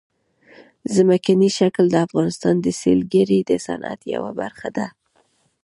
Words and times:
ځمکنی 0.95 1.49
شکل 1.59 1.85
د 1.91 1.95
افغانستان 2.07 2.55
د 2.61 2.67
سیلګرۍ 2.81 3.39
د 3.49 3.51
صنعت 3.65 3.99
یوه 4.15 4.31
برخه 4.41 4.67
ده. 4.77 4.87